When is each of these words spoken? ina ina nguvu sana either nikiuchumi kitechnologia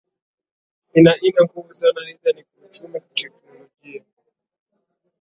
ina 0.97 1.13
ina 1.27 1.41
nguvu 1.45 1.73
sana 1.73 2.01
either 2.09 2.33
nikiuchumi 2.35 2.99
kitechnologia 3.01 4.03